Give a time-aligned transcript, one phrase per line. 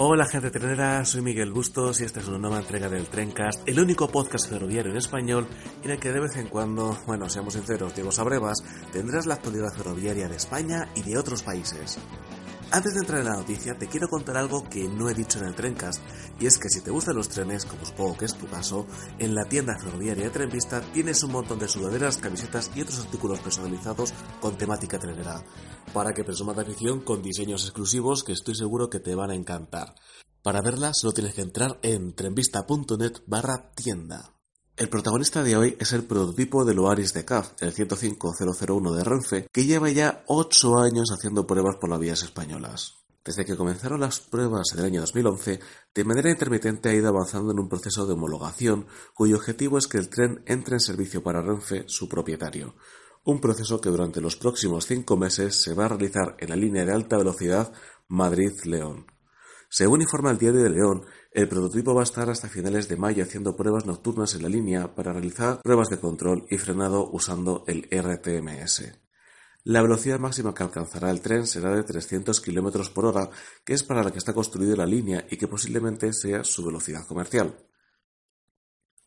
[0.00, 3.80] Hola gente trenera, soy Miguel Bustos y esta es una nueva entrega del Trencast, el
[3.80, 5.48] único podcast ferroviario en español
[5.82, 9.72] en el que de vez en cuando, bueno, seamos sinceros, Diego Sabrevas, tendrás la actualidad
[9.76, 11.98] ferroviaria de España y de otros países.
[12.70, 15.46] Antes de entrar en la noticia, te quiero contar algo que no he dicho en
[15.46, 16.02] el Trencast,
[16.38, 18.86] y es que si te gustan los trenes, como supongo que es tu caso,
[19.18, 23.40] en la tienda ferroviaria de Trenvista tienes un montón de sudaderas, camisetas y otros artículos
[23.40, 25.42] personalizados con temática trenera,
[25.94, 29.34] para que presumas de afición con diseños exclusivos que estoy seguro que te van a
[29.34, 29.94] encantar.
[30.42, 34.37] Para verla solo tienes que entrar en trenvista.net barra tienda.
[34.78, 39.48] El protagonista de hoy es el prototipo del Oaris de CAF, el 105001 de Renfe,
[39.52, 42.94] que lleva ya 8 años haciendo pruebas por las vías españolas.
[43.24, 45.58] Desde que comenzaron las pruebas en el año 2011,
[45.92, 49.98] de manera intermitente ha ido avanzando en un proceso de homologación cuyo objetivo es que
[49.98, 52.76] el tren entre en servicio para Renfe, su propietario.
[53.24, 56.84] Un proceso que durante los próximos 5 meses se va a realizar en la línea
[56.84, 57.72] de alta velocidad
[58.06, 59.06] Madrid-León.
[59.70, 63.22] Según informa el Diario de León, el prototipo va a estar hasta finales de mayo
[63.22, 67.86] haciendo pruebas nocturnas en la línea para realizar pruebas de control y frenado usando el
[67.90, 68.98] RTMS.
[69.64, 73.28] La velocidad máxima que alcanzará el tren será de 300 km por hora,
[73.62, 77.06] que es para la que está construida la línea y que posiblemente sea su velocidad
[77.06, 77.54] comercial.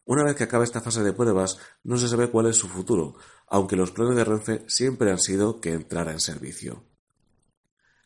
[0.05, 3.15] Una vez que acabe esta fase de pruebas, no se sabe cuál es su futuro,
[3.47, 6.90] aunque los planes de Renfe siempre han sido que entrara en servicio.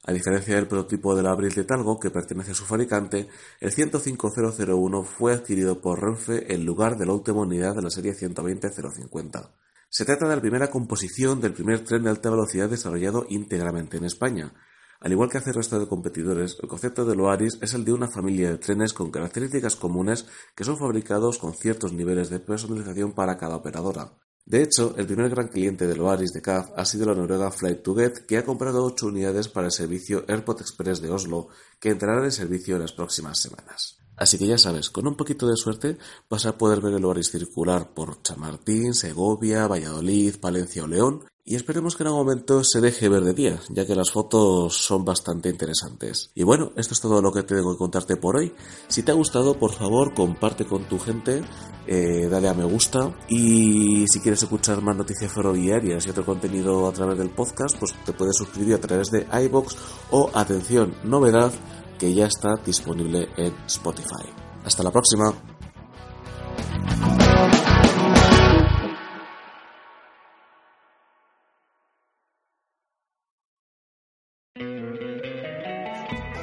[0.07, 3.27] A diferencia del prototipo del Abril de Talgo, que pertenece a su fabricante,
[3.59, 8.13] el 105001 fue adquirido por Renfe en lugar de la última unidad de la serie
[8.13, 9.49] 120-050.
[9.89, 14.05] Se trata de la primera composición del primer tren de alta velocidad desarrollado íntegramente en
[14.05, 14.53] España.
[14.99, 17.93] Al igual que hace el resto de competidores, el concepto del Oaris es el de
[17.93, 23.13] una familia de trenes con características comunes que son fabricados con ciertos niveles de personalización
[23.13, 24.11] para cada operadora.
[24.45, 28.25] De hecho, el primer gran cliente del Oaris de CAF ha sido la noruega Flight2Get,
[28.27, 31.47] que ha comprado 8 unidades para el servicio Airport Express de Oslo,
[31.79, 34.04] que entrará en servicio en las próximas semanas.
[34.17, 35.97] Así que ya sabes, con un poquito de suerte
[36.29, 41.53] vas a poder ver el Oaris circular por Chamartín, Segovia, Valladolid, Palencia o León y
[41.53, 45.05] esperemos que en algún momento se deje ver de día, ya que las fotos son
[45.05, 46.31] bastante interesantes.
[46.33, 48.51] Y bueno, esto es todo lo que tengo que contarte por hoy.
[48.87, 51.43] Si te ha gustado, por favor, comparte con tu gente,
[51.85, 56.87] eh, dale a me gusta y si quieres escuchar más noticias ferroviarias y otro contenido
[56.87, 59.77] a través del podcast, pues te puedes suscribir a través de iBox
[60.09, 61.53] o, atención, novedad,
[61.97, 64.29] que ya está disponible en Spotify.
[64.63, 65.33] Hasta la próxima.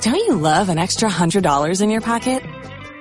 [0.02, 2.42] Don't you love an extra $100 in your pocket?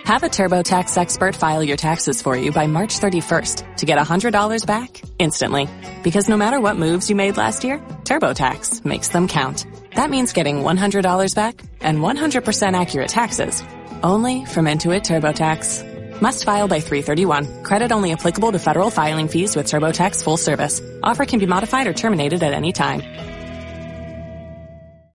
[0.04, 4.66] Have a TurboTax expert file your taxes for you by March 31st to get $100
[4.68, 5.68] back instantly.
[6.04, 9.66] Because no matter what moves you made last year, TurboTax makes them count.
[9.96, 13.64] That means getting $100 back and 100% accurate taxes
[14.04, 16.22] only from Intuit TurboTax.
[16.22, 17.64] Must file by 331.
[17.64, 20.82] Credit only applicable to federal filing fees with TurboTax full service.
[21.04, 23.02] Offer can be modified or terminated at any time.